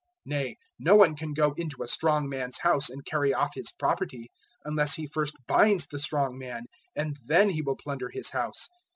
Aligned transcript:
003:027 0.25 0.29
Nay, 0.41 0.55
no 0.79 0.95
one 0.95 1.15
can 1.15 1.31
go 1.35 1.51
into 1.57 1.83
a 1.83 1.87
strong 1.87 2.27
man's 2.27 2.57
house 2.57 2.89
and 2.89 3.05
carry 3.05 3.35
off 3.35 3.51
his 3.53 3.71
property, 3.73 4.31
unless 4.65 4.95
he 4.95 5.05
first 5.05 5.35
binds 5.47 5.85
the 5.85 5.99
strong 5.99 6.39
man, 6.39 6.63
and 6.95 7.17
then 7.27 7.51
he 7.51 7.61
will 7.61 7.77
plunder 7.77 8.09
his 8.09 8.31
house. 8.31 8.67